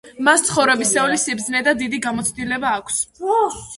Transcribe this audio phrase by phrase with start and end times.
[0.27, 3.03] მას ცხოვრებისეული სიბრძნე და დიდი გამოცდილება აქვს.